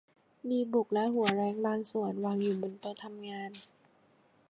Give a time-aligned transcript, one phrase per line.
[0.49, 3.51] ดีบุกและหัวแร้งบางส่วนวางอยู่บนโต๊ะทำงาน